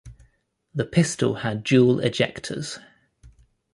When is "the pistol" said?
0.73-1.35